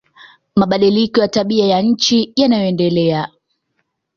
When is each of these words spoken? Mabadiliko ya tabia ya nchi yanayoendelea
Mabadiliko 0.55 1.21
ya 1.21 1.27
tabia 1.27 1.65
ya 1.65 1.81
nchi 1.81 2.33
yanayoendelea 2.35 3.29